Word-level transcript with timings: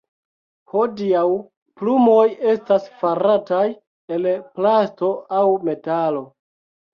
Hodiaŭ, 0.71 1.25
plumoj 1.81 2.23
estas 2.53 2.87
farataj 3.03 3.61
el 4.17 4.27
plasto 4.57 5.11
aŭ 5.43 5.45
metalo. 5.71 6.25